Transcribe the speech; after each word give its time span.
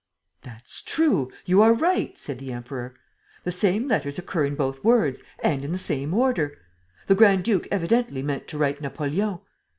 "That's 0.41 0.81
true... 0.81 1.31
you 1.45 1.61
are 1.61 1.75
right," 1.75 2.17
said 2.17 2.39
the 2.39 2.51
Emperor. 2.51 2.95
"The 3.43 3.51
same 3.51 3.87
letters 3.87 4.17
occur 4.17 4.45
in 4.47 4.55
both 4.55 4.83
words 4.83 5.21
and 5.43 5.63
in 5.63 5.71
the 5.71 5.77
same 5.77 6.11
order. 6.11 6.57
The 7.05 7.13
grand 7.13 7.43
duke 7.43 7.67
evidently 7.69 8.23
meant 8.23 8.47
to 8.47 8.57
write 8.57 8.81
'Napoleon.' 8.81 9.41